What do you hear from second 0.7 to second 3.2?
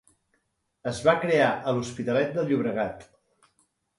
Es va crear a l'Hospitalet de Llobregat.